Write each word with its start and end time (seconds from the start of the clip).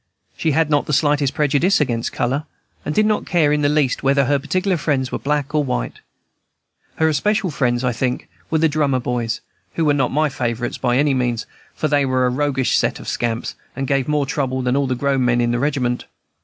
She 0.35 0.53
had 0.53 0.71
not 0.71 0.87
the 0.87 0.93
slightest 0.93 1.35
prejudice 1.35 1.79
against 1.79 2.11
color, 2.11 2.45
and 2.83 2.95
did 2.95 3.05
not 3.05 3.27
care 3.27 3.53
in 3.53 3.61
the 3.61 3.69
least 3.69 4.01
whether 4.01 4.25
her 4.25 4.39
particular 4.39 4.75
friends 4.75 5.11
were 5.11 5.19
black 5.19 5.53
or 5.53 5.63
white. 5.63 5.99
Her 6.95 7.07
especial 7.07 7.51
favorites, 7.51 7.83
I 7.83 7.91
think, 7.91 8.27
were 8.49 8.57
the 8.57 8.67
drummer 8.67 8.99
boys, 8.99 9.41
who 9.75 9.85
were 9.85 9.93
not 9.93 10.09
my 10.11 10.27
favorites 10.27 10.79
by 10.79 10.97
any 10.97 11.13
means, 11.13 11.45
for 11.75 11.87
they 11.87 12.03
were 12.03 12.25
a 12.25 12.31
roguish 12.31 12.79
set 12.79 12.99
of 12.99 13.07
scamps, 13.07 13.53
and 13.75 13.85
gave 13.87 14.07
more 14.07 14.25
trouble 14.25 14.63
than 14.63 14.75
all 14.75 14.87
the 14.87 14.95
grown 14.95 15.23
men 15.23 15.39
in 15.39 15.51
the 15.51 15.59
regiment. 15.59 16.05